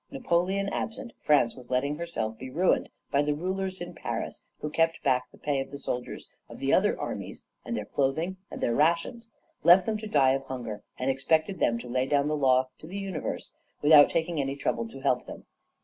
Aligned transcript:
Napoleon 0.09 0.67
absent, 0.69 1.13
France 1.19 1.55
was 1.55 1.69
letting 1.69 1.95
herself 1.95 2.35
be 2.35 2.49
ruined 2.49 2.89
by 3.11 3.21
the 3.21 3.35
rulers 3.35 3.79
in 3.79 3.93
Paris, 3.93 4.41
who 4.59 4.71
kept 4.71 5.03
back 5.03 5.29
the 5.31 5.37
pay 5.37 5.59
of 5.59 5.69
the 5.69 5.77
soldiers 5.77 6.27
of 6.49 6.57
the 6.57 6.73
other 6.73 6.99
armies, 6.99 7.43
and 7.63 7.77
their 7.77 7.85
clothing, 7.85 8.37
and 8.49 8.61
their 8.61 8.73
rations; 8.73 9.29
left 9.61 9.85
them 9.85 9.99
to 9.99 10.07
die 10.07 10.31
of 10.31 10.43
hunger, 10.45 10.81
and 10.97 11.11
expected 11.11 11.59
them 11.59 11.77
to 11.77 11.87
lay 11.87 12.07
down 12.07 12.27
the 12.27 12.35
law 12.35 12.69
to 12.79 12.87
the 12.87 12.97
universe 12.97 13.53
without 13.83 14.09
taking 14.09 14.41
any 14.41 14.55
trouble 14.55 14.87
to 14.87 15.01
help 15.01 15.27
them. 15.27 15.45